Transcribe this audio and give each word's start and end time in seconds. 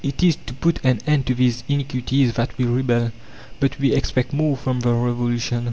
It 0.03 0.23
is 0.23 0.35
to 0.47 0.55
put 0.55 0.83
an 0.83 0.99
end 1.05 1.27
to 1.27 1.35
these 1.35 1.63
iniquities 1.67 2.33
that 2.33 2.57
we 2.57 2.65
rebel. 2.65 3.11
But 3.59 3.77
we 3.77 3.93
expect 3.93 4.33
more 4.33 4.57
from 4.57 4.79
the 4.79 4.95
Revolution. 4.95 5.59